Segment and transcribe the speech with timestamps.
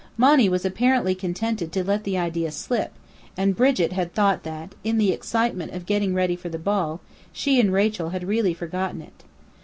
[0.17, 2.91] Monny was apparently contented to let the idea slip,
[3.37, 7.59] and Brigit had thought that, in the excitement of getting ready for the ball, she
[7.59, 9.23] and Rachel had really forgotten it.